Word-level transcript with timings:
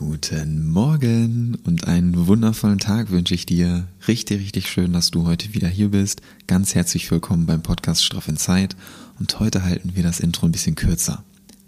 Guten 0.00 0.66
Morgen 0.66 1.58
und 1.64 1.86
einen 1.86 2.26
wundervollen 2.26 2.78
Tag 2.78 3.10
wünsche 3.10 3.34
ich 3.34 3.44
dir. 3.44 3.86
Richtig, 4.08 4.40
richtig 4.40 4.66
schön, 4.66 4.94
dass 4.94 5.10
du 5.10 5.26
heute 5.26 5.52
wieder 5.52 5.68
hier 5.68 5.90
bist. 5.90 6.22
Ganz 6.46 6.74
herzlich 6.74 7.10
willkommen 7.10 7.44
beim 7.44 7.60
Podcast 7.60 8.02
Straff 8.02 8.26
in 8.26 8.38
Zeit. 8.38 8.76
Und 9.18 9.38
heute 9.40 9.62
halten 9.62 9.90
wir 9.94 10.02
das 10.02 10.18
Intro 10.18 10.46
ein 10.46 10.52
bisschen 10.52 10.74
kürzer. 10.74 11.22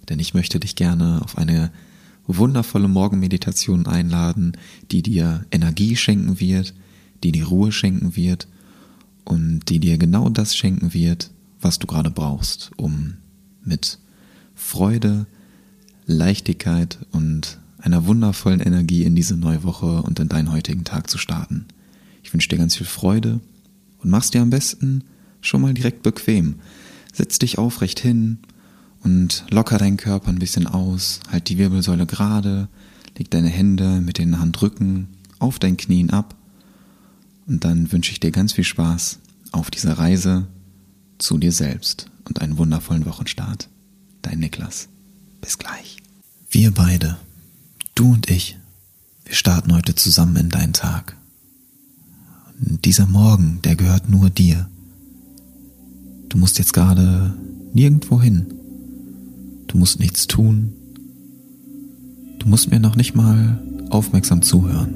Denn 0.08 0.18
ich 0.18 0.32
möchte 0.32 0.58
dich 0.58 0.76
gerne 0.76 1.20
auf 1.22 1.36
eine 1.36 1.70
wundervolle 2.26 2.88
Morgenmeditation 2.88 3.86
einladen, 3.86 4.56
die 4.90 5.02
dir 5.02 5.44
Energie 5.50 5.94
schenken 5.94 6.40
wird, 6.40 6.72
die 7.22 7.32
dir 7.32 7.48
Ruhe 7.48 7.70
schenken 7.70 8.16
wird 8.16 8.48
und 9.26 9.68
die 9.68 9.78
dir 9.78 9.98
genau 9.98 10.30
das 10.30 10.56
schenken 10.56 10.94
wird, 10.94 11.30
was 11.60 11.78
du 11.78 11.86
gerade 11.86 12.10
brauchst, 12.10 12.70
um 12.78 13.18
mit 13.62 13.98
Freude, 14.54 15.26
Leichtigkeit 16.06 16.98
und 17.10 17.58
einer 17.82 18.06
wundervollen 18.06 18.60
Energie 18.60 19.04
in 19.04 19.14
diese 19.14 19.36
neue 19.36 19.64
Woche 19.64 20.02
und 20.02 20.18
in 20.20 20.28
deinen 20.28 20.52
heutigen 20.52 20.84
Tag 20.84 21.10
zu 21.10 21.18
starten. 21.18 21.66
Ich 22.22 22.32
wünsche 22.32 22.48
dir 22.48 22.58
ganz 22.58 22.76
viel 22.76 22.86
Freude 22.86 23.40
und 23.98 24.10
mach's 24.10 24.30
dir 24.30 24.40
am 24.40 24.50
besten 24.50 25.04
schon 25.40 25.60
mal 25.60 25.74
direkt 25.74 26.02
bequem. 26.02 26.56
Setz 27.12 27.38
dich 27.38 27.58
aufrecht 27.58 27.98
hin 28.00 28.38
und 29.02 29.44
locker 29.50 29.78
deinen 29.78 29.96
Körper 29.96 30.28
ein 30.28 30.38
bisschen 30.38 30.66
aus, 30.66 31.20
halt 31.30 31.48
die 31.48 31.58
Wirbelsäule 31.58 32.06
gerade, 32.06 32.68
leg 33.18 33.30
deine 33.30 33.48
Hände 33.48 34.00
mit 34.00 34.18
den 34.18 34.38
Handrücken 34.38 35.08
auf 35.40 35.58
deinen 35.58 35.76
Knien 35.76 36.10
ab 36.10 36.36
und 37.46 37.64
dann 37.64 37.90
wünsche 37.90 38.12
ich 38.12 38.20
dir 38.20 38.30
ganz 38.30 38.52
viel 38.52 38.64
Spaß 38.64 39.18
auf 39.50 39.70
dieser 39.70 39.98
Reise 39.98 40.46
zu 41.18 41.38
dir 41.38 41.52
selbst 41.52 42.06
und 42.24 42.40
einen 42.40 42.58
wundervollen 42.58 43.06
Wochenstart. 43.06 43.68
Dein 44.22 44.38
Niklas. 44.38 44.88
Bis 45.40 45.58
gleich. 45.58 45.96
Wir 46.48 46.70
beide 46.70 47.18
Du 47.94 48.12
und 48.12 48.30
ich, 48.30 48.56
wir 49.24 49.34
starten 49.34 49.74
heute 49.74 49.94
zusammen 49.94 50.36
in 50.36 50.48
deinen 50.48 50.72
Tag. 50.72 51.16
Und 52.66 52.86
dieser 52.86 53.06
Morgen, 53.06 53.60
der 53.64 53.76
gehört 53.76 54.08
nur 54.08 54.30
dir. 54.30 54.66
Du 56.30 56.38
musst 56.38 56.58
jetzt 56.58 56.72
gerade 56.72 57.34
nirgendwo 57.74 58.20
hin. 58.20 58.46
Du 59.66 59.76
musst 59.76 60.00
nichts 60.00 60.26
tun. 60.26 60.72
Du 62.38 62.48
musst 62.48 62.70
mir 62.70 62.80
noch 62.80 62.96
nicht 62.96 63.14
mal 63.14 63.62
aufmerksam 63.90 64.40
zuhören. 64.40 64.94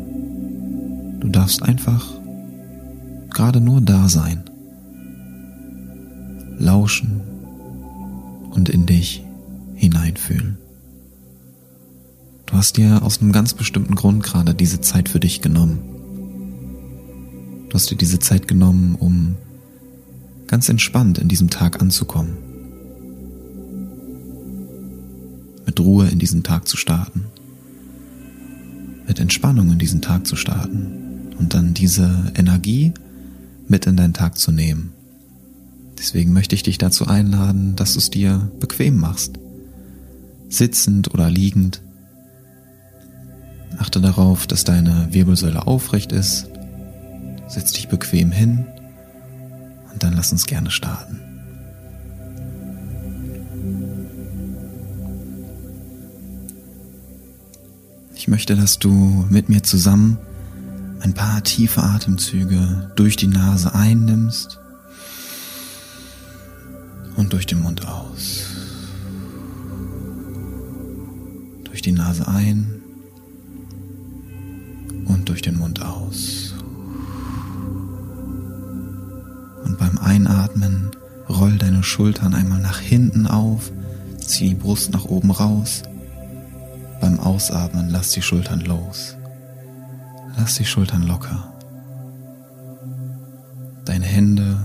Du 1.21 1.29
darfst 1.29 1.63
einfach 1.63 2.15
gerade 3.31 3.61
nur 3.61 3.83
da 3.83 4.09
sein, 4.09 4.43
lauschen 6.59 7.21
und 8.53 8.71
in 8.71 8.87
dich 8.87 9.23
hineinfühlen. 9.75 10.57
Du 12.47 12.55
hast 12.55 12.77
dir 12.77 13.03
aus 13.03 13.21
einem 13.21 13.33
ganz 13.33 13.55
bestimmten 13.55 13.97
Grund 13.97 14.23
gerade 14.23 14.55
diese 14.55 14.81
Zeit 14.81 15.09
für 15.09 15.21
dich 15.21 15.43
genommen. 15.43 15.81
Du 17.69 17.75
hast 17.75 17.91
dir 17.91 17.97
diese 17.97 18.21
Zeit 18.21 18.47
genommen, 18.47 18.95
um 18.95 19.35
ganz 20.47 20.69
entspannt 20.69 21.19
in 21.19 21.29
diesem 21.29 21.51
Tag 21.51 21.83
anzukommen. 21.83 22.37
Mit 25.67 25.81
Ruhe 25.81 26.09
in 26.09 26.21
diesen 26.21 26.45
Tag 26.45 26.69
zu 26.69 26.77
starten. 26.77 27.25
Mit 29.09 29.19
Entspannung 29.19 29.73
in 29.73 29.79
diesen 29.79 30.01
Tag 30.01 30.27
zu 30.27 30.37
starten. 30.37 31.33
Und 31.39 31.53
dann 31.53 31.75
diese 31.75 32.33
Energie 32.37 32.95
mit 33.69 33.87
in 33.87 33.97
deinen 33.97 34.15
Tag 34.15 34.39
zu 34.39 34.53
nehmen. 34.53 34.93
Deswegen 35.99 36.33
möchte 36.33 36.55
ich 36.55 36.63
dich 36.63 36.79
dazu 36.79 37.07
einladen, 37.07 37.75
dass 37.75 37.95
du 37.95 37.99
es 37.99 38.11
dir 38.11 38.51
bequem 38.61 38.99
machst. 38.99 39.39
Sitzend 40.49 41.13
oder 41.13 41.29
liegend 41.29 41.83
Achte 43.79 44.01
darauf, 44.01 44.47
dass 44.47 44.65
deine 44.65 45.09
Wirbelsäule 45.11 45.67
aufrecht 45.67 46.13
ist. 46.13 46.49
Setz 47.49 47.73
dich 47.73 47.89
bequem 47.89 48.33
hin 48.33 48.67
und 49.93 50.03
dann 50.03 50.15
lass 50.15 50.33
uns 50.33 50.47
gerne 50.47 50.71
starten. 50.71 51.21
Ich 58.15 58.29
möchte, 58.29 58.57
dass 58.57 58.79
du 58.79 59.25
mit 59.31 59.49
mir 59.49 59.63
zusammen 59.63 60.19
ein 61.01 61.15
paar 61.15 61.45
tiefe 61.45 61.83
Atemzüge 61.83 62.91
durch 62.97 63.17
die 63.17 63.29
Nase 63.29 63.73
einnimmst 63.75 64.59
und 67.17 67.33
durch 67.33 67.47
den 67.47 67.63
Mund 67.63 67.87
aus. 67.87 68.47
Durch 71.65 71.83
die 71.83 71.93
Nase 71.93 72.27
ein 72.27 72.83
durch 75.29 75.43
den 75.43 75.59
Mund 75.59 75.83
aus. 75.83 76.55
Und 79.65 79.79
beim 79.79 79.99
Einatmen 79.99 80.91
roll 81.29 81.59
deine 81.59 81.83
Schultern 81.83 82.35
einmal 82.35 82.61
nach 82.61 82.79
hinten 82.79 83.27
auf, 83.27 83.73
zieh 84.19 84.51
die 84.51 84.55
Brust 84.55 84.93
nach 84.93 85.05
oben 85.05 85.31
raus. 85.31 85.83
Beim 87.01 87.21
Ausatmen 87.21 87.91
lass 87.91 88.11
die 88.11 88.23
Schultern 88.23 88.61
los. 88.61 89.17
Lass 90.37 90.55
die 90.57 90.65
Schultern 90.65 91.03
locker. 91.03 91.53
Deine 93.85 94.07
Hände 94.07 94.59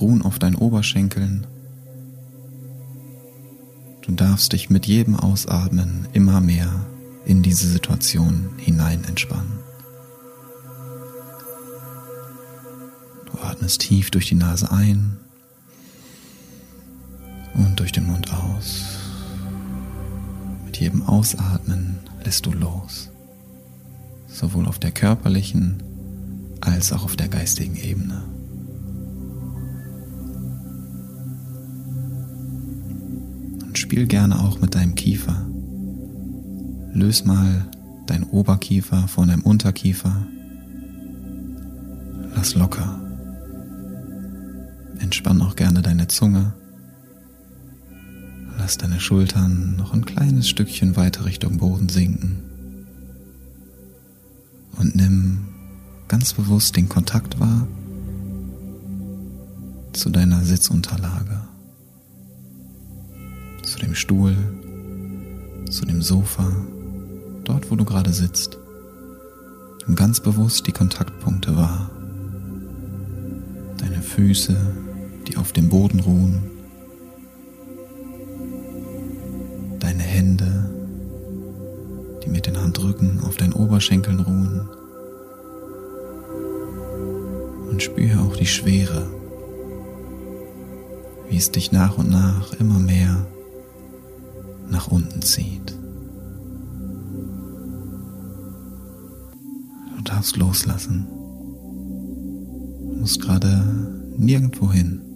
ruhen 0.00 0.22
auf 0.22 0.38
deinen 0.38 0.56
Oberschenkeln. 0.56 1.46
Du 4.02 4.12
darfst 4.12 4.52
dich 4.52 4.68
mit 4.68 4.86
jedem 4.86 5.16
Ausatmen 5.16 6.08
immer 6.12 6.40
mehr 6.40 6.68
in 7.24 7.42
diese 7.42 7.68
Situation 7.68 8.50
hinein 8.56 9.04
entspannen. 9.04 9.60
Atmest 13.52 13.82
tief 13.82 14.10
durch 14.10 14.28
die 14.28 14.34
Nase 14.34 14.70
ein 14.70 15.18
und 17.54 17.78
durch 17.78 17.92
den 17.92 18.06
Mund 18.06 18.32
aus. 18.32 18.98
Mit 20.64 20.78
jedem 20.78 21.02
Ausatmen 21.02 21.98
lässt 22.24 22.46
du 22.46 22.52
los, 22.52 23.10
sowohl 24.26 24.66
auf 24.66 24.78
der 24.78 24.90
körperlichen 24.90 25.82
als 26.62 26.92
auch 26.92 27.04
auf 27.04 27.16
der 27.16 27.28
geistigen 27.28 27.76
Ebene. 27.76 28.22
Und 33.66 33.76
spiel 33.76 34.06
gerne 34.06 34.40
auch 34.40 34.60
mit 34.60 34.74
deinem 34.74 34.94
Kiefer. 34.94 35.46
Löse 36.94 37.26
mal 37.26 37.66
dein 38.06 38.24
Oberkiefer 38.24 39.08
von 39.08 39.28
deinem 39.28 39.42
Unterkiefer. 39.42 40.26
Lass 42.34 42.54
locker. 42.54 43.01
Entspann 45.02 45.42
auch 45.42 45.56
gerne 45.56 45.82
deine 45.82 46.06
Zunge. 46.06 46.54
Lass 48.56 48.78
deine 48.78 49.00
Schultern 49.00 49.74
noch 49.76 49.92
ein 49.92 50.04
kleines 50.04 50.48
Stückchen 50.48 50.94
weiter 50.94 51.24
Richtung 51.24 51.58
Boden 51.58 51.88
sinken. 51.88 52.42
Und 54.78 54.94
nimm 54.94 55.48
ganz 56.06 56.34
bewusst 56.34 56.76
den 56.76 56.88
Kontakt 56.88 57.40
wahr 57.40 57.66
zu 59.92 60.08
deiner 60.08 60.44
Sitzunterlage, 60.44 61.40
zu 63.64 63.78
dem 63.80 63.96
Stuhl, 63.96 64.36
zu 65.68 65.84
dem 65.84 66.00
Sofa, 66.00 66.50
dort 67.44 67.70
wo 67.72 67.76
du 67.76 67.84
gerade 67.84 68.12
sitzt. 68.12 68.56
Nimm 69.86 69.96
ganz 69.96 70.20
bewusst 70.20 70.66
die 70.68 70.72
Kontaktpunkte 70.72 71.56
wahr. 71.56 71.90
Deine 73.78 74.00
Füße, 74.00 74.56
die 75.28 75.36
auf 75.36 75.52
dem 75.52 75.68
Boden 75.68 76.00
ruhen, 76.00 76.42
deine 79.78 80.02
Hände, 80.02 80.70
die 82.24 82.30
mit 82.30 82.46
den 82.46 82.58
Handrücken 82.58 83.20
auf 83.24 83.36
deinen 83.36 83.52
Oberschenkeln 83.52 84.20
ruhen 84.20 84.68
und 87.70 87.82
spüre 87.82 88.20
auch 88.20 88.36
die 88.36 88.46
Schwere, 88.46 89.10
wie 91.28 91.36
es 91.36 91.50
dich 91.50 91.72
nach 91.72 91.98
und 91.98 92.10
nach 92.10 92.52
immer 92.54 92.78
mehr 92.78 93.26
nach 94.68 94.88
unten 94.88 95.22
zieht. 95.22 95.76
Du 99.96 100.02
darfst 100.04 100.36
loslassen. 100.36 101.06
Du 102.90 102.96
musst 103.00 103.20
gerade 103.20 103.64
nirgendwo 104.16 104.70
hin. 104.70 105.11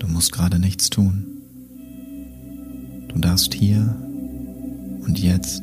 Du 0.00 0.08
musst 0.08 0.32
gerade 0.32 0.58
nichts 0.58 0.90
tun. 0.90 1.26
Du 3.08 3.18
darfst 3.18 3.54
hier 3.54 3.96
und 5.04 5.18
jetzt 5.18 5.62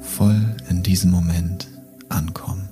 voll 0.00 0.56
in 0.70 0.82
diesem 0.82 1.10
Moment 1.10 1.68
ankommen. 2.08 2.71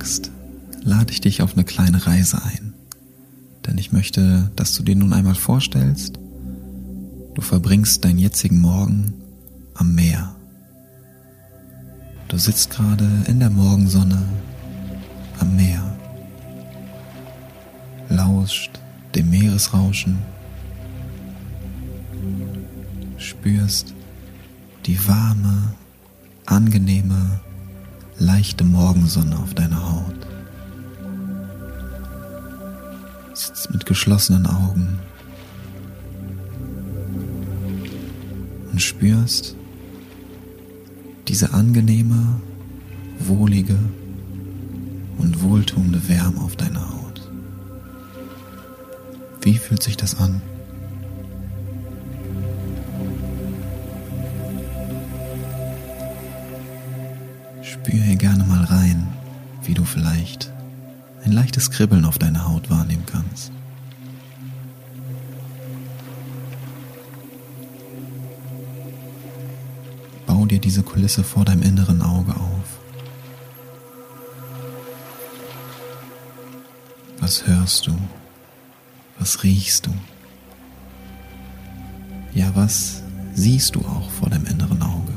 Magst, 0.00 0.30
lade 0.82 1.12
ich 1.12 1.20
dich 1.20 1.42
auf 1.42 1.52
eine 1.52 1.64
kleine 1.64 2.06
Reise 2.06 2.42
ein. 2.42 2.72
Denn 3.66 3.76
ich 3.76 3.92
möchte, 3.92 4.50
dass 4.56 4.74
du 4.74 4.82
dir 4.82 4.96
nun 4.96 5.12
einmal 5.12 5.34
vorstellst, 5.34 6.18
du 7.34 7.42
verbringst 7.42 8.02
deinen 8.02 8.18
jetzigen 8.18 8.62
Morgen 8.62 9.12
am 9.74 9.94
Meer. 9.94 10.34
Du 12.28 12.38
sitzt 12.38 12.70
gerade 12.70 13.06
in 13.26 13.40
der 13.40 13.50
Morgensonne 13.50 14.22
am 15.38 15.54
Meer, 15.54 15.82
lauscht 18.08 18.80
dem 19.14 19.28
Meeresrauschen, 19.28 20.16
spürst 23.18 23.92
die 24.86 25.06
warme, 25.06 25.74
angenehme, 26.46 27.40
leichte 28.20 28.64
Morgensonne 28.64 29.36
auf 29.38 29.54
deiner 29.54 29.90
Haut. 29.90 30.14
Sitzt 33.32 33.72
mit 33.72 33.86
geschlossenen 33.86 34.46
Augen 34.46 34.98
und 38.70 38.80
spürst 38.80 39.56
diese 41.28 41.54
angenehme, 41.54 42.40
wohlige 43.18 43.78
und 45.18 45.42
wohltuende 45.42 46.06
Wärme 46.08 46.40
auf 46.42 46.56
deiner 46.56 46.86
Haut. 46.90 47.22
Wie 49.40 49.56
fühlt 49.56 49.82
sich 49.82 49.96
das 49.96 50.18
an? 50.18 50.42
Spür 57.90 58.04
hier 58.04 58.14
gerne 58.14 58.44
mal 58.44 58.62
rein, 58.62 59.08
wie 59.64 59.74
du 59.74 59.84
vielleicht 59.84 60.52
ein 61.24 61.32
leichtes 61.32 61.72
Kribbeln 61.72 62.04
auf 62.04 62.18
deiner 62.18 62.46
Haut 62.46 62.70
wahrnehmen 62.70 63.04
kannst. 63.04 63.50
Bau 70.24 70.46
dir 70.46 70.60
diese 70.60 70.84
Kulisse 70.84 71.24
vor 71.24 71.44
deinem 71.44 71.62
inneren 71.62 72.00
Auge 72.00 72.32
auf. 72.36 72.78
Was 77.18 77.44
hörst 77.48 77.88
du? 77.88 77.98
Was 79.18 79.42
riechst 79.42 79.86
du? 79.88 79.90
Ja, 82.34 82.54
was 82.54 83.02
siehst 83.34 83.74
du 83.74 83.80
auch 83.80 84.08
vor 84.12 84.30
deinem 84.30 84.46
inneren 84.46 84.80
Auge? 84.80 85.09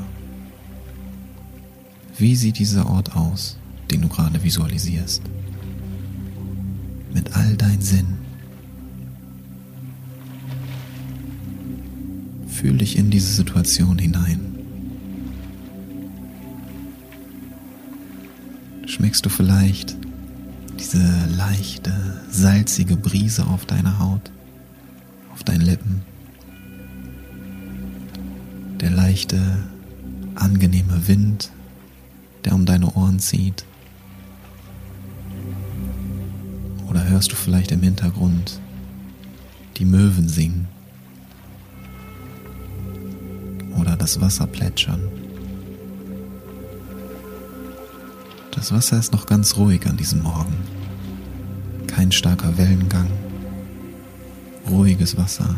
Wie 2.16 2.36
sieht 2.36 2.58
dieser 2.58 2.88
Ort 2.88 3.16
aus, 3.16 3.56
den 3.90 4.02
du 4.02 4.08
gerade 4.08 4.42
visualisierst? 4.42 5.22
Mit 7.12 7.34
all 7.34 7.56
deinen 7.56 7.82
Sinn. 7.82 8.06
Fühl 12.46 12.78
dich 12.78 12.96
in 12.96 13.10
diese 13.10 13.32
Situation 13.32 13.98
hinein. 13.98 14.40
Schmeckst 18.86 19.26
du 19.26 19.28
vielleicht 19.28 19.96
diese 20.78 21.02
leichte, 21.36 21.92
salzige 22.30 22.96
Brise 22.96 23.44
auf 23.44 23.66
deiner 23.66 23.98
Haut, 23.98 24.30
auf 25.32 25.42
deinen 25.42 25.62
Lippen? 25.62 26.02
Der 28.80 28.90
leichte, 28.90 29.40
angenehme 30.36 31.08
Wind 31.08 31.50
der 32.44 32.54
um 32.54 32.66
deine 32.66 32.92
Ohren 32.94 33.18
zieht? 33.18 33.64
Oder 36.88 37.08
hörst 37.08 37.32
du 37.32 37.36
vielleicht 37.36 37.72
im 37.72 37.82
Hintergrund 37.82 38.60
die 39.76 39.84
Möwen 39.84 40.28
singen? 40.28 40.68
Oder 43.78 43.96
das 43.96 44.20
Wasser 44.20 44.46
plätschern? 44.46 45.02
Das 48.52 48.72
Wasser 48.72 48.98
ist 48.98 49.12
noch 49.12 49.26
ganz 49.26 49.56
ruhig 49.56 49.86
an 49.86 49.96
diesem 49.96 50.22
Morgen. 50.22 50.54
Kein 51.86 52.12
starker 52.12 52.56
Wellengang. 52.56 53.08
Ruhiges 54.70 55.16
Wasser. 55.16 55.56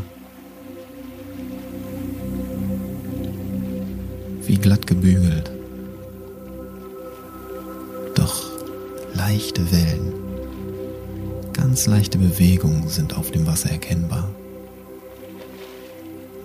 Wie 4.46 4.56
glatt 4.56 4.86
gebügelt. 4.86 5.55
Leichte 9.26 9.72
Wellen, 9.72 10.12
ganz 11.52 11.86
leichte 11.86 12.16
Bewegungen 12.16 12.88
sind 12.88 13.16
auf 13.16 13.32
dem 13.32 13.44
Wasser 13.44 13.70
erkennbar. 13.70 14.28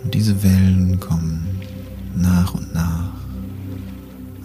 Und 0.03 0.15
diese 0.15 0.41
Wellen 0.41 0.99
kommen 0.99 1.61
nach 2.15 2.55
und 2.55 2.73
nach 2.73 3.11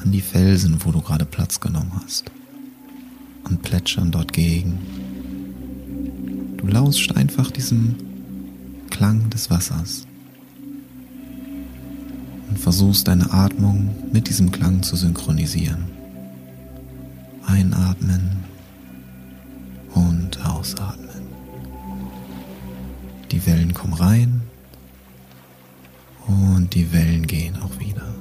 an 0.03 0.13
die 0.13 0.21
Felsen, 0.21 0.77
wo 0.85 0.93
du 0.93 1.01
gerade 1.01 1.25
Platz 1.25 1.61
genommen 1.61 1.93
hast, 2.05 2.31
und 3.45 3.63
plätschern 3.63 4.11
dort 4.11 4.35
gegen. 4.35 4.81
Du 6.59 6.67
lauscht 6.67 7.13
einfach 7.13 7.51
diesem 7.51 7.95
Klang 8.91 9.31
des 9.31 9.49
Wassers 9.49 10.07
und 12.51 12.59
versuchst 12.59 13.09
deine 13.09 13.33
Atmung 13.33 13.97
mit 14.13 14.29
diesem 14.29 14.53
Klang 14.53 14.83
zu 14.83 14.95
synchronisieren. 14.95 15.96
Einatmen 17.47 18.45
und 19.95 20.45
ausatmen. 20.45 21.09
Die 23.31 23.45
Wellen 23.47 23.73
kommen 23.75 23.95
rein 23.95 24.43
und 26.27 26.75
die 26.75 26.93
Wellen 26.93 27.27
gehen 27.27 27.57
auch 27.57 27.79
wieder. 27.79 28.15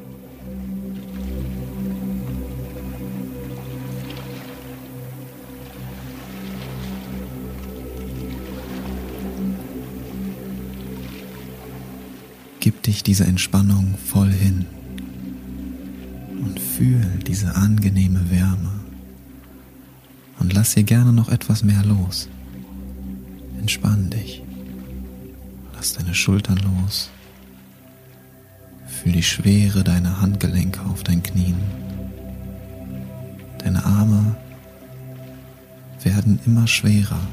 Gib 12.60 12.82
dich 12.82 13.04
dieser 13.04 13.28
Entspannung 13.28 13.96
voll 13.98 14.32
hin 14.32 14.66
und 16.44 16.60
fühl 16.60 17.06
diese 17.28 17.56
angenehme 17.56 18.32
Wärme 18.32 18.75
lass 20.66 20.74
hier 20.74 20.84
gerne 20.84 21.14
noch 21.14 21.30
etwas 21.30 21.64
mehr 21.64 21.84
los. 21.84 22.28
Entspann 23.60 24.10
dich. 24.10 24.42
Lass 25.76 25.94
deine 25.94 26.16
Schultern 26.16 26.58
los. 26.58 27.12
Fühl 28.88 29.12
die 29.12 29.22
Schwere 29.22 29.84
deiner 29.84 30.22
Handgelenke 30.22 30.82
auf 30.82 31.04
deinen 31.04 31.22
Knien. 31.22 31.58
Deine 33.60 33.86
Arme 33.86 34.36
werden 36.02 36.40
immer 36.48 36.66
schwerer. 36.66 37.28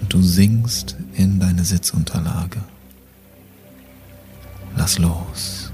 Und 0.00 0.10
du 0.10 0.22
sinkst 0.22 0.96
in 1.12 1.38
deine 1.38 1.64
Sitzunterlage. 1.66 2.62
Lass 4.74 4.96
los. 4.96 5.71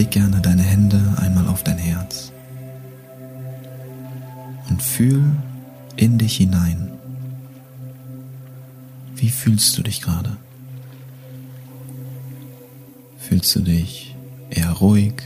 Leg 0.00 0.10
gerne 0.12 0.40
deine 0.40 0.62
Hände 0.62 0.98
einmal 1.18 1.46
auf 1.46 1.62
dein 1.62 1.76
Herz 1.76 2.32
und 4.70 4.82
fühl 4.82 5.22
in 5.96 6.16
dich 6.16 6.38
hinein. 6.38 6.90
Wie 9.14 9.28
fühlst 9.28 9.76
du 9.76 9.82
dich 9.82 10.00
gerade? 10.00 10.38
Fühlst 13.18 13.54
du 13.54 13.60
dich 13.60 14.16
eher 14.48 14.70
ruhig? 14.70 15.20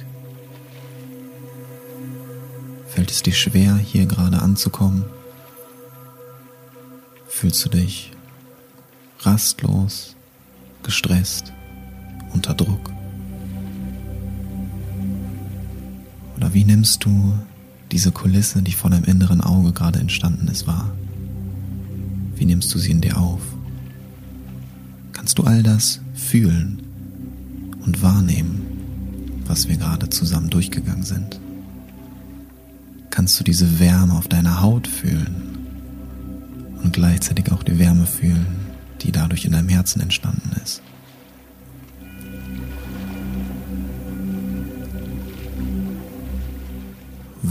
Fällt 2.89 3.13
es 3.13 3.23
dir 3.23 3.33
schwer, 3.33 3.77
hier 3.77 4.07
gerade 4.07 4.43
anzukommen? 4.43 5.05
Fühlst 7.29 7.65
du 7.65 7.69
dich 7.69 8.11
rastlos, 9.21 10.17
gestresst? 10.83 11.53
unter 12.33 12.55
Druck? 12.55 12.94
Wie 16.55 16.65
nimmst 16.65 17.05
du 17.05 17.37
diese 17.91 18.13
Kulisse, 18.13 18.63
die 18.63 18.73
vor 18.73 18.89
deinem 18.89 19.05
inneren 19.05 19.41
Auge 19.41 19.73
gerade 19.73 19.99
entstanden 19.99 20.47
ist, 20.47 20.69
wahr? 20.69 20.93
Wie 22.37 22.47
nimmst 22.47 22.73
du 22.73 22.79
sie 22.79 22.93
in 22.93 23.01
dir 23.01 23.19
auf? 23.19 23.41
Kannst 25.13 25.39
du 25.39 25.43
all 25.43 25.65
das 25.65 26.01
fühlen 26.15 26.81
und 27.85 28.03
wahrnehmen, 28.03 28.63
was 29.47 29.69
wir 29.69 29.77
gerade 29.77 30.09
zusammen 30.11 30.49
durchgegangen 30.49 31.03
sind? 31.03 31.41
Kannst 33.11 33.39
du 33.39 33.45
diese 33.45 33.81
Wärme 33.81 34.15
auf 34.15 34.29
deiner 34.29 34.63
Haut 34.63 34.87
fühlen 34.87 35.59
und 36.85 36.93
gleichzeitig 36.93 37.51
auch 37.51 37.65
die 37.65 37.81
Wärme 37.81 38.07
fühlen, 38.07 38.47
die 39.03 39.11
dadurch 39.11 39.45
in 39.45 39.53
deinem 39.53 39.69
Herzen 39.69 40.01
entstanden 40.01 40.51
ist? 40.63 40.83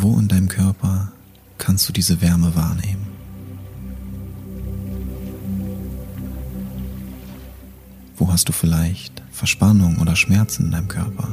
Wo 0.03 0.19
in 0.19 0.27
deinem 0.27 0.49
Körper 0.49 1.13
kannst 1.57 1.87
du 1.87 1.93
diese 1.93 2.19
Wärme 2.19 2.53
wahrnehmen? 2.55 3.07
Wo 8.17 8.29
hast 8.29 8.49
du 8.49 8.51
vielleicht 8.51 9.23
Verspannung 9.31 9.99
oder 9.99 10.17
Schmerzen 10.17 10.65
in 10.65 10.71
deinem 10.71 10.89
Körper? 10.89 11.29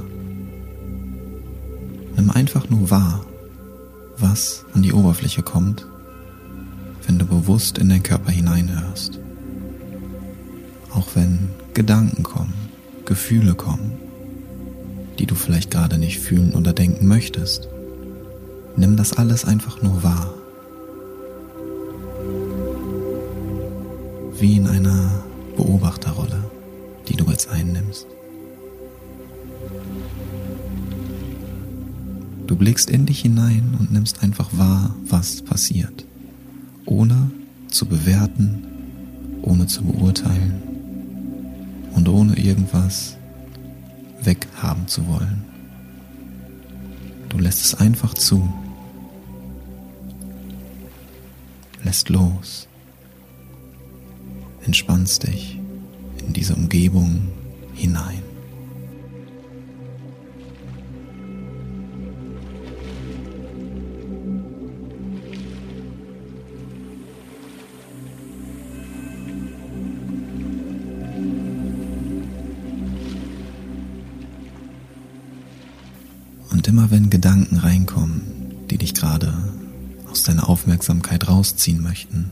Nimm 2.15 2.31
einfach 2.31 2.71
nur 2.71 2.93
wahr, 2.93 3.27
was 4.17 4.65
an 4.73 4.83
die 4.83 4.93
Oberfläche 4.93 5.43
kommt, 5.43 5.85
wenn 7.09 7.19
du 7.19 7.27
bewusst 7.27 7.77
in 7.77 7.89
deinen 7.89 8.05
Körper 8.05 8.31
hineinhörst. 8.31 9.19
Auch 10.95 11.09
wenn 11.17 11.51
Gedanken 11.75 12.23
kommen, 12.23 12.55
Gefühle 13.05 13.57
kommen, 13.57 13.95
die 15.19 15.27
du 15.27 15.35
vielleicht 15.35 15.73
gerade 15.73 15.99
nicht 15.99 16.21
fühlen 16.21 16.55
oder 16.55 16.73
denken 16.73 17.09
möchtest. 17.09 17.69
Nimm 18.81 18.97
das 18.97 19.13
alles 19.13 19.45
einfach 19.45 19.83
nur 19.83 20.03
wahr. 20.03 20.33
Wie 24.39 24.57
in 24.57 24.67
einer 24.67 25.23
Beobachterrolle, 25.55 26.51
die 27.07 27.15
du 27.15 27.27
jetzt 27.27 27.51
einnimmst. 27.51 28.07
Du 32.47 32.57
blickst 32.57 32.89
in 32.89 33.05
dich 33.05 33.21
hinein 33.21 33.77
und 33.79 33.93
nimmst 33.93 34.23
einfach 34.23 34.49
wahr, 34.57 34.95
was 35.05 35.43
passiert, 35.43 36.07
ohne 36.87 37.31
zu 37.69 37.85
bewerten, 37.85 38.65
ohne 39.43 39.67
zu 39.67 39.83
beurteilen 39.83 40.55
und 41.93 42.09
ohne 42.09 42.39
irgendwas 42.39 43.19
weghaben 44.23 44.89
zu 44.89 45.07
wollen. 45.07 45.45
Du 47.29 47.37
lässt 47.37 47.63
es 47.63 47.75
einfach 47.75 48.15
zu, 48.15 48.49
lässt 51.91 52.09
los, 52.09 52.69
entspannst 54.65 55.27
dich 55.27 55.59
in 56.25 56.33
diese 56.33 56.55
Umgebung 56.55 57.33
hinein. 57.75 58.23
Und 76.53 76.69
immer 76.69 76.93
wenn 76.93 77.11
Gedanken 77.11 77.57
reinkommen, 77.57 78.23
die 78.71 78.79
dich 78.79 78.95
gerade 78.95 79.60
aus 80.11 80.23
deiner 80.23 80.49
Aufmerksamkeit 80.49 81.29
rausziehen 81.29 81.83
möchten, 81.83 82.31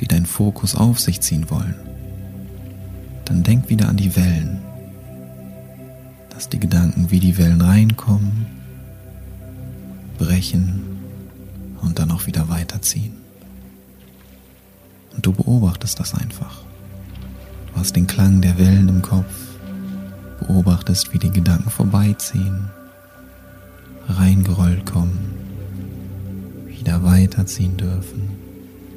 die 0.00 0.06
deinen 0.06 0.26
Fokus 0.26 0.74
auf 0.74 1.00
sich 1.00 1.20
ziehen 1.20 1.50
wollen, 1.50 1.74
dann 3.24 3.42
denk 3.42 3.68
wieder 3.68 3.88
an 3.88 3.96
die 3.96 4.14
Wellen, 4.16 4.58
dass 6.30 6.48
die 6.48 6.60
Gedanken 6.60 7.10
wie 7.10 7.20
die 7.20 7.36
Wellen 7.36 7.60
reinkommen, 7.60 8.46
brechen 10.18 10.82
und 11.82 11.98
dann 11.98 12.10
auch 12.10 12.26
wieder 12.26 12.48
weiterziehen. 12.48 13.12
Und 15.14 15.26
du 15.26 15.32
beobachtest 15.32 15.98
das 15.98 16.14
einfach. 16.14 16.62
Du 17.72 17.80
hast 17.80 17.96
den 17.96 18.06
Klang 18.06 18.40
der 18.40 18.56
Wellen 18.56 18.88
im 18.88 19.02
Kopf, 19.02 19.48
beobachtest, 20.40 21.12
wie 21.12 21.18
die 21.18 21.30
Gedanken 21.30 21.70
vorbeiziehen 21.70 22.70
reingerollt 24.08 24.86
kommen, 24.86 25.37
wieder 26.78 27.02
weiterziehen 27.02 27.76
dürfen. 27.76 28.30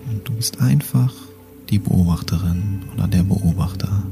Und 0.10 0.28
du 0.28 0.34
bist 0.34 0.62
einfach 0.62 1.14
die 1.70 1.80
Beobachterin 1.80 2.84
oder 2.94 3.08
der 3.08 3.24
Beobachter 3.24 4.04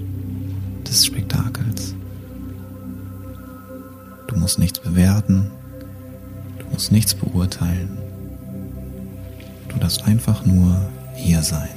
des 0.87 1.05
Spektakels. 1.05 1.93
Du 4.27 4.35
musst 4.35 4.59
nichts 4.59 4.79
bewerten, 4.79 5.51
du 6.59 6.65
musst 6.71 6.91
nichts 6.91 7.13
beurteilen. 7.13 7.97
Du 9.67 9.77
darfst 9.77 10.05
einfach 10.05 10.45
nur 10.45 10.89
hier 11.15 11.41
sein. 11.43 11.69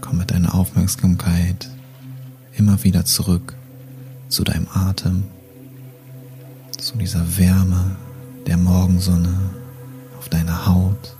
Komm 0.00 0.18
mit 0.18 0.30
deiner 0.30 0.54
Aufmerksamkeit 0.54 1.68
immer 2.56 2.82
wieder 2.82 3.04
zurück 3.04 3.54
zu 4.28 4.44
deinem 4.44 4.66
Atem, 4.72 5.24
zu 6.78 6.96
dieser 6.96 7.36
Wärme 7.36 7.96
der 8.46 8.56
Morgensonne 8.56 9.50
auf 10.18 10.28
deiner 10.28 10.66
Haut, 10.66 11.16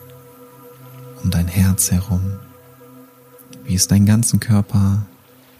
um 1.23 1.31
dein 1.31 1.49
Herz 1.49 1.91
herum, 1.91 2.39
wie 3.65 3.75
es 3.75 3.89
deinen 3.89 4.07
ganzen 4.07 4.41
Körper 4.41 5.03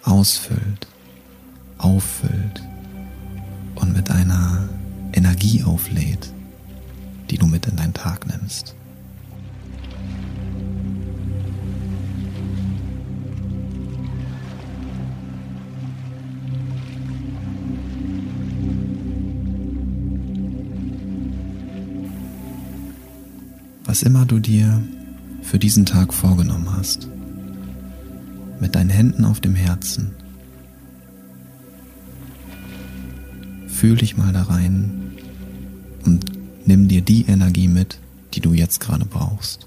ausfüllt, 0.03 0.87
auffüllt 1.77 2.63
und 3.75 3.93
mit 3.93 4.09
einer 4.09 4.69
Energie 5.13 5.63
auflädt, 5.63 6.31
die 7.29 7.37
du 7.37 7.45
mit 7.45 7.67
in 7.67 7.75
deinen 7.75 7.93
Tag 7.93 8.25
nimmst. 8.27 8.75
Was 23.89 24.03
immer 24.03 24.23
du 24.23 24.37
dir 24.37 24.83
für 25.41 25.57
diesen 25.57 25.83
Tag 25.83 26.13
vorgenommen 26.13 26.69
hast, 26.77 27.07
mit 28.59 28.75
deinen 28.75 28.91
Händen 28.91 29.25
auf 29.25 29.39
dem 29.39 29.55
Herzen. 29.55 30.11
Fühl 33.67 33.97
dich 33.97 34.15
mal 34.15 34.31
da 34.31 34.43
rein 34.43 35.17
und 36.05 36.23
nimm 36.67 36.87
dir 36.87 37.01
die 37.01 37.25
Energie 37.25 37.67
mit, 37.67 37.97
die 38.35 38.41
du 38.41 38.53
jetzt 38.53 38.79
gerade 38.79 39.05
brauchst. 39.05 39.65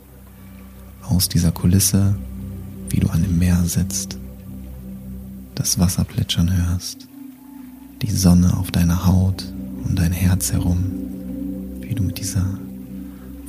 Aus 1.03 1.29
dieser 1.29 1.51
Kulisse, 1.51 2.15
wie 2.91 3.01
du 3.01 3.09
an 3.09 3.23
dem 3.23 3.41
Meer 3.41 3.65
sitzt, 3.65 4.19
das 5.57 5.81
Wasser 5.81 6.05
plätschern 6.05 6.69
hörst, 6.69 7.09
die 8.03 8.13
Sonne 8.13 8.57
auf 8.57 8.71
deiner 8.71 9.05
Haut 9.05 9.53
und 9.83 9.99
dein 9.99 10.13
Herz 10.13 10.53
herum, 10.53 10.85
wie 11.81 11.97
du 11.97 12.05
mit 12.05 12.19
dieser 12.19 12.47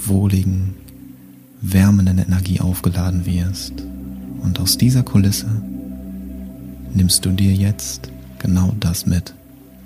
wohligen, 0.08 0.76
wärmenden 1.62 2.18
Energie 2.18 2.60
aufgeladen 2.60 3.26
wirst. 3.26 3.74
Und 4.42 4.60
aus 4.60 4.78
dieser 4.78 5.04
Kulisse 5.04 5.48
nimmst 6.94 7.26
du 7.26 7.32
dir 7.32 7.54
jetzt 7.54 8.12
genau 8.40 8.74
das 8.80 9.06
mit, 9.06 9.34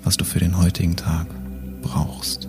was 0.04 0.16
du 0.16 0.24
für 0.24 0.40
den 0.40 0.58
heutigen 0.58 0.96
Tag 0.96 1.26
brauchst. 1.82 2.48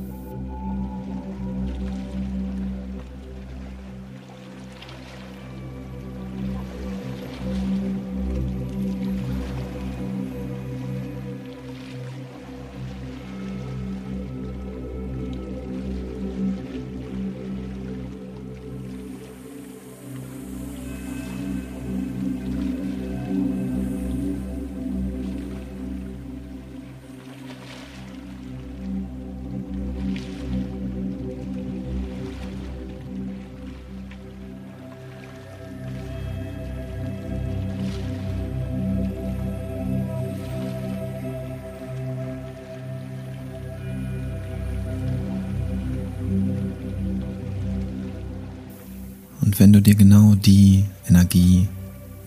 Du 49.79 49.83
dir 49.83 49.95
genau 49.95 50.35
die 50.35 50.83
Energie, 51.07 51.69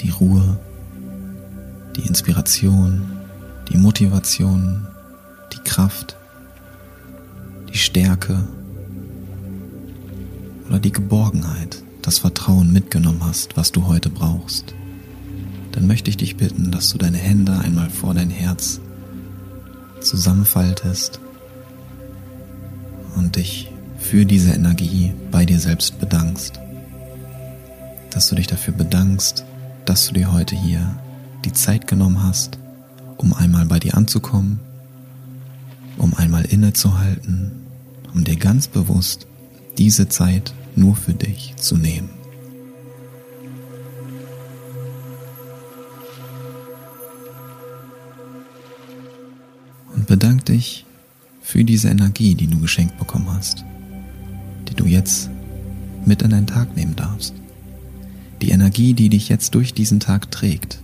die 0.00 0.08
Ruhe, 0.08 0.58
die 1.94 2.00
Inspiration, 2.00 3.02
die 3.70 3.76
Motivation, 3.76 4.86
die 5.52 5.58
Kraft, 5.58 6.16
die 7.70 7.76
Stärke 7.76 8.42
oder 10.66 10.78
die 10.78 10.92
Geborgenheit, 10.92 11.82
das 12.00 12.20
Vertrauen 12.20 12.72
mitgenommen 12.72 13.22
hast, 13.22 13.54
was 13.54 13.70
du 13.70 13.86
heute 13.86 14.08
brauchst, 14.08 14.74
dann 15.72 15.86
möchte 15.86 16.08
ich 16.08 16.16
dich 16.16 16.38
bitten, 16.38 16.70
dass 16.70 16.88
du 16.88 16.96
deine 16.96 17.18
Hände 17.18 17.58
einmal 17.58 17.90
vor 17.90 18.14
dein 18.14 18.30
Herz 18.30 18.80
zusammenfaltest 20.00 21.20
und 23.16 23.36
dich 23.36 23.70
für 23.98 24.24
diese 24.24 24.52
Energie 24.52 25.12
bei 25.30 25.44
dir 25.44 25.60
selbst 25.60 26.00
bedankst. 26.00 26.61
Dass 28.12 28.28
du 28.28 28.34
dich 28.34 28.46
dafür 28.46 28.74
bedankst, 28.74 29.44
dass 29.86 30.06
du 30.06 30.14
dir 30.14 30.32
heute 30.32 30.54
hier 30.54 30.96
die 31.44 31.52
Zeit 31.52 31.86
genommen 31.86 32.22
hast, 32.22 32.58
um 33.16 33.32
einmal 33.32 33.64
bei 33.66 33.78
dir 33.78 33.96
anzukommen, 33.96 34.60
um 35.96 36.14
einmal 36.14 36.44
innezuhalten, 36.44 37.52
um 38.12 38.22
dir 38.24 38.36
ganz 38.36 38.68
bewusst 38.68 39.26
diese 39.78 40.08
Zeit 40.08 40.52
nur 40.76 40.94
für 40.94 41.14
dich 41.14 41.54
zu 41.56 41.76
nehmen. 41.76 42.10
Und 49.94 50.06
bedank 50.06 50.44
dich 50.44 50.84
für 51.40 51.64
diese 51.64 51.88
Energie, 51.88 52.34
die 52.34 52.46
du 52.46 52.60
geschenkt 52.60 52.98
bekommen 52.98 53.32
hast, 53.32 53.64
die 54.68 54.74
du 54.74 54.84
jetzt 54.84 55.30
mit 56.04 56.22
in 56.22 56.30
deinen 56.30 56.46
Tag 56.46 56.76
nehmen 56.76 56.94
darfst. 56.94 57.41
Die 58.42 58.50
Energie, 58.50 58.92
die 58.92 59.08
dich 59.08 59.28
jetzt 59.28 59.54
durch 59.54 59.72
diesen 59.72 60.00
Tag 60.00 60.32
trägt. 60.32 60.80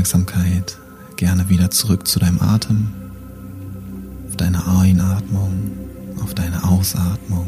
Aufmerksamkeit 0.00 0.78
gerne 1.16 1.50
wieder 1.50 1.70
zurück 1.70 2.08
zu 2.08 2.18
deinem 2.18 2.40
Atem, 2.40 2.88
auf 4.26 4.36
deine 4.36 4.66
Einatmung, 4.66 5.72
auf 6.22 6.32
deine 6.32 6.64
Ausatmung. 6.64 7.46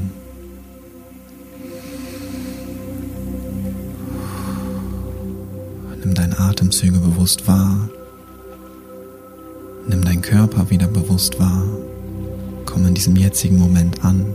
Nimm 6.05 6.13
deine 6.13 6.39
Atemzüge 6.39 6.99
bewusst 6.99 7.49
wahr. 7.49 7.89
Nimm 9.89 10.05
deinen 10.05 10.21
Körper 10.21 10.69
wieder 10.69 10.89
bewusst 10.89 11.41
wahr. 11.41 11.65
Komm 12.67 12.85
in 12.85 12.93
diesem 12.93 13.17
jetzigen 13.17 13.59
Moment 13.59 14.05
an. 14.05 14.27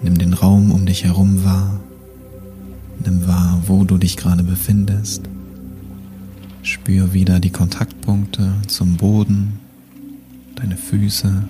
Nimm 0.00 0.16
den 0.16 0.32
Raum 0.32 0.72
um 0.72 0.86
dich 0.86 1.04
herum 1.04 1.44
wahr. 1.44 1.80
Nimm 3.04 3.28
wahr, 3.28 3.62
wo 3.66 3.84
du 3.84 3.98
dich 3.98 4.16
gerade 4.16 4.42
befindest. 4.42 5.28
Spür 6.66 7.12
wieder 7.12 7.38
die 7.38 7.50
Kontaktpunkte 7.50 8.52
zum 8.66 8.96
Boden, 8.96 9.60
deine 10.56 10.76
Füße, 10.76 11.44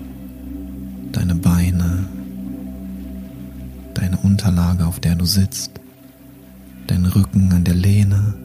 deine 1.11 1.33
Beine, 1.33 2.07
deine 3.95 4.17
Unterlage, 4.17 4.85
auf 4.85 4.99
der 4.99 5.15
du 5.15 5.25
sitzt, 5.25 5.71
dein 6.85 7.03
Rücken 7.07 7.51
an 7.51 7.63
der 7.63 7.73
Lehne. 7.73 8.35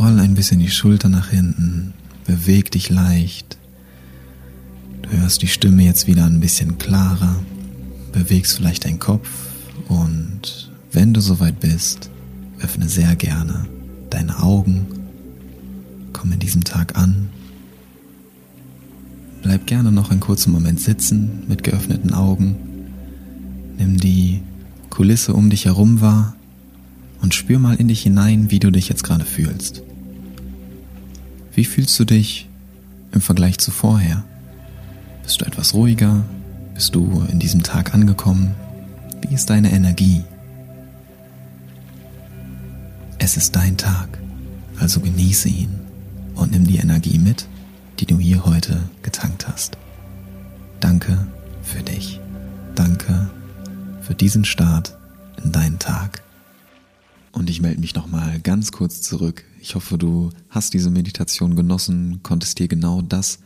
Roll 0.00 0.18
ein 0.18 0.34
bisschen 0.34 0.58
die 0.58 0.70
Schulter 0.70 1.08
nach 1.08 1.30
hinten, 1.30 1.94
beweg 2.24 2.72
dich 2.72 2.90
leicht. 2.90 3.58
Du 5.02 5.10
hörst 5.10 5.40
die 5.40 5.46
Stimme 5.46 5.84
jetzt 5.84 6.08
wieder 6.08 6.24
ein 6.24 6.40
bisschen 6.40 6.78
klarer, 6.78 7.36
bewegst 8.10 8.56
vielleicht 8.56 8.86
deinen 8.86 8.98
Kopf 8.98 9.30
und 9.86 10.72
wenn 10.90 11.14
du 11.14 11.20
soweit 11.20 11.60
bist, 11.60 12.10
öffne 12.58 12.88
sehr 12.88 13.14
gerne 13.14 13.68
deine 14.10 14.42
Augen, 14.42 14.86
komm 16.12 16.32
in 16.32 16.38
diesem 16.38 16.64
Tag 16.64 16.96
an. 16.96 17.28
Bleib 19.42 19.66
gerne 19.66 19.92
noch 19.92 20.10
einen 20.10 20.20
kurzen 20.20 20.52
Moment 20.52 20.80
sitzen 20.80 21.44
mit 21.48 21.62
geöffneten 21.62 22.12
Augen. 22.12 22.56
Nimm 23.78 23.98
die 23.98 24.42
Kulisse 24.90 25.32
um 25.34 25.50
dich 25.50 25.66
herum 25.66 26.00
wahr 26.00 26.34
und 27.22 27.34
spür 27.34 27.58
mal 27.58 27.76
in 27.76 27.88
dich 27.88 28.02
hinein, 28.02 28.50
wie 28.50 28.58
du 28.58 28.70
dich 28.70 28.88
jetzt 28.88 29.04
gerade 29.04 29.24
fühlst. 29.24 29.82
Wie 31.54 31.64
fühlst 31.64 31.98
du 31.98 32.04
dich 32.04 32.48
im 33.12 33.20
Vergleich 33.20 33.58
zu 33.58 33.70
vorher? 33.70 34.24
Bist 35.22 35.40
du 35.40 35.44
etwas 35.44 35.74
ruhiger? 35.74 36.24
Bist 36.74 36.94
du 36.94 37.24
in 37.30 37.38
diesem 37.38 37.62
Tag 37.62 37.94
angekommen? 37.94 38.54
Wie 39.22 39.34
ist 39.34 39.50
deine 39.50 39.72
Energie? 39.72 40.22
Es 43.28 43.36
ist 43.36 43.56
dein 43.56 43.76
Tag, 43.76 44.18
also 44.78 45.00
genieße 45.00 45.50
ihn 45.50 45.80
und 46.34 46.50
nimm 46.50 46.66
die 46.66 46.78
Energie 46.78 47.18
mit, 47.18 47.46
die 48.00 48.06
du 48.06 48.18
hier 48.18 48.46
heute 48.46 48.88
getankt 49.02 49.46
hast. 49.46 49.76
Danke 50.80 51.26
für 51.62 51.82
dich. 51.82 52.20
Danke 52.74 53.28
für 54.00 54.14
diesen 54.14 54.46
Start 54.46 54.96
in 55.44 55.52
deinen 55.52 55.78
Tag. 55.78 56.22
Und 57.30 57.50
ich 57.50 57.60
melde 57.60 57.82
mich 57.82 57.94
nochmal 57.94 58.40
ganz 58.40 58.72
kurz 58.72 59.02
zurück. 59.02 59.44
Ich 59.60 59.74
hoffe, 59.74 59.98
du 59.98 60.30
hast 60.48 60.72
diese 60.72 60.88
Meditation 60.88 61.54
genossen, 61.54 62.20
konntest 62.22 62.58
dir 62.58 62.66
genau 62.66 63.02
das 63.02 63.40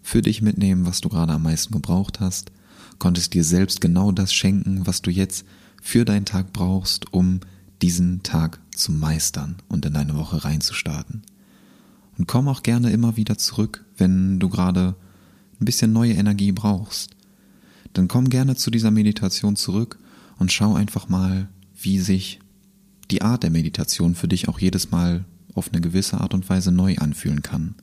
für 0.00 0.22
dich 0.22 0.42
mitnehmen, 0.42 0.86
was 0.86 1.00
du 1.00 1.08
gerade 1.08 1.32
am 1.32 1.42
meisten 1.42 1.72
gebraucht 1.72 2.20
hast, 2.20 2.52
konntest 3.00 3.34
dir 3.34 3.42
selbst 3.42 3.80
genau 3.80 4.12
das 4.12 4.32
schenken, 4.32 4.86
was 4.86 5.02
du 5.02 5.10
jetzt 5.10 5.44
für 5.82 6.04
deinen 6.04 6.24
Tag 6.24 6.52
brauchst, 6.52 7.12
um 7.12 7.40
diesen 7.82 8.22
Tag 8.22 8.60
zu 8.74 8.92
meistern 8.92 9.56
und 9.68 9.84
in 9.86 9.94
deine 9.94 10.16
Woche 10.16 10.44
reinzustarten. 10.44 11.22
Und 12.16 12.26
komm 12.26 12.48
auch 12.48 12.62
gerne 12.62 12.90
immer 12.90 13.16
wieder 13.16 13.38
zurück, 13.38 13.84
wenn 13.96 14.38
du 14.38 14.48
gerade 14.48 14.94
ein 15.60 15.64
bisschen 15.64 15.92
neue 15.92 16.12
Energie 16.12 16.52
brauchst. 16.52 17.10
Dann 17.92 18.08
komm 18.08 18.28
gerne 18.28 18.56
zu 18.56 18.70
dieser 18.70 18.90
Meditation 18.90 19.56
zurück 19.56 19.98
und 20.38 20.52
schau 20.52 20.74
einfach 20.74 21.08
mal, 21.08 21.48
wie 21.80 21.98
sich 21.98 22.40
die 23.10 23.22
Art 23.22 23.42
der 23.42 23.50
Meditation 23.50 24.14
für 24.14 24.28
dich 24.28 24.48
auch 24.48 24.58
jedes 24.58 24.90
Mal 24.90 25.24
auf 25.54 25.70
eine 25.72 25.80
gewisse 25.80 26.20
Art 26.20 26.34
und 26.34 26.48
Weise 26.48 26.72
neu 26.72 26.96
anfühlen 26.96 27.42
kann. 27.42 27.74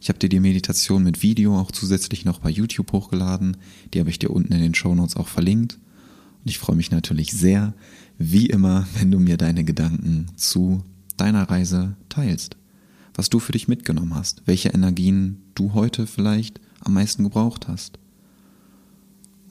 Ich 0.00 0.08
habe 0.10 0.18
dir 0.18 0.28
die 0.28 0.40
Meditation 0.40 1.02
mit 1.02 1.22
Video 1.22 1.58
auch 1.58 1.70
zusätzlich 1.70 2.26
noch 2.26 2.40
bei 2.40 2.50
YouTube 2.50 2.92
hochgeladen. 2.92 3.56
Die 3.92 4.00
habe 4.00 4.10
ich 4.10 4.18
dir 4.18 4.30
unten 4.30 4.52
in 4.52 4.60
den 4.60 4.74
Show 4.74 4.94
Notes 4.94 5.16
auch 5.16 5.28
verlinkt. 5.28 5.78
Und 6.44 6.50
ich 6.50 6.58
freue 6.58 6.76
mich 6.76 6.90
natürlich 6.90 7.32
sehr, 7.32 7.72
wie 8.18 8.46
immer, 8.46 8.86
wenn 8.98 9.10
du 9.10 9.18
mir 9.18 9.36
deine 9.36 9.64
Gedanken 9.64 10.26
zu 10.36 10.84
deiner 11.16 11.48
Reise 11.48 11.96
teilst. 12.08 12.56
Was 13.14 13.30
du 13.30 13.38
für 13.38 13.52
dich 13.52 13.68
mitgenommen 13.68 14.14
hast, 14.14 14.42
welche 14.46 14.70
Energien 14.70 15.42
du 15.54 15.72
heute 15.72 16.06
vielleicht 16.06 16.60
am 16.80 16.94
meisten 16.94 17.22
gebraucht 17.22 17.68
hast. 17.68 17.98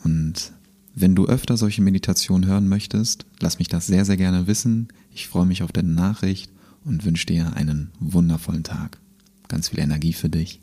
Und 0.03 0.51
wenn 0.95 1.15
du 1.15 1.25
öfter 1.27 1.57
solche 1.57 1.81
Meditationen 1.81 2.47
hören 2.47 2.67
möchtest, 2.67 3.25
lass 3.39 3.59
mich 3.59 3.67
das 3.67 3.87
sehr, 3.87 4.05
sehr 4.05 4.17
gerne 4.17 4.47
wissen. 4.47 4.89
Ich 5.13 5.27
freue 5.27 5.45
mich 5.45 5.63
auf 5.63 5.71
deine 5.71 5.89
Nachricht 5.89 6.51
und 6.83 7.05
wünsche 7.05 7.25
dir 7.25 7.55
einen 7.55 7.89
wundervollen 7.99 8.63
Tag. 8.63 8.99
Ganz 9.47 9.69
viel 9.69 9.79
Energie 9.79 10.13
für 10.13 10.29
dich. 10.29 10.59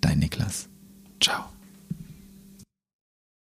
Dein 0.00 0.20
Niklas. 0.20 0.68
Ciao. 1.20 1.53